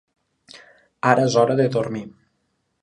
Ara 1.11 1.27
és 1.31 1.39
hora 1.43 1.59
de 1.61 1.71
dormir. 1.77 2.05